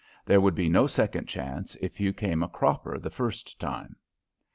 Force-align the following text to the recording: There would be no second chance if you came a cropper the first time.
There 0.25 0.41
would 0.41 0.55
be 0.55 0.67
no 0.67 0.87
second 0.87 1.27
chance 1.27 1.75
if 1.79 1.99
you 1.99 2.11
came 2.11 2.41
a 2.41 2.47
cropper 2.49 2.97
the 2.97 3.11
first 3.11 3.59
time. 3.59 3.97